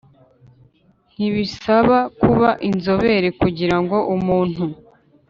[1.13, 4.63] ntibisaba kuba inzobere kugira ngo umuntu